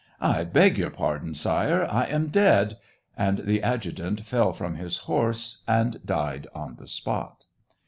"I 0.23 0.45
beg 0.45 0.79
your 0.79 0.89
pardon. 0.89 1.35
Sire, 1.35 1.87
I 1.87 2.05
am 2.07 2.29
dead,"— 2.29 2.79
and 3.15 3.37
the 3.45 3.61
adjutant 3.61 4.21
fell 4.21 4.51
from 4.51 4.73
his 4.73 4.97
horse, 5.05 5.59
and 5.67 6.03
died 6.03 6.47
on 6.55 6.77
the 6.77 6.87
spot. 6.87 7.45